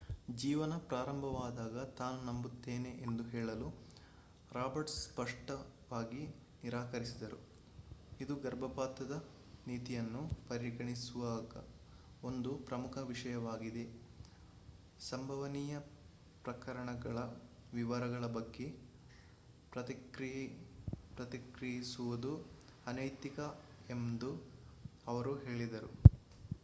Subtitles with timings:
[0.35, 3.67] ಜೀವನ ಪ್ರಾರಂಭವಾದಾಗ ತಾನು ನಂಬುತ್ತೇನೆ ಎಂದು ಹೇಳಲು
[4.51, 6.21] ರಾಬರ್ಟ್ಸ್ ಸ್ಪಷ್ಟವಾಗಿ
[6.63, 7.39] ನಿರಾಕರಿಸಿದರು
[8.19, 9.13] ಇದು ಗರ್ಭಪಾತದ
[9.65, 11.53] ನೀತಿಯನ್ನು ಪರಿಗಣಿಸುವಾಗ
[12.23, 13.85] ಒಂದು ಪ್ರಮುಖ ವಿಷಯವಾಗಿದೆ
[15.01, 15.75] ಸಂಭವನೀಯ
[16.45, 17.17] ಪ್ರಕರಣಗಳ
[17.73, 18.67] ವಿವರಗಳ ಬಗ್ಗೆ
[21.17, 22.33] ಪ್ರತಿಕ್ರಿಯಿಸುವುದು
[22.87, 23.39] ಅನೈತಿಕ
[23.89, 24.31] ಎಂದು
[25.07, 25.91] ಅವರು ಹೇಳಿದರು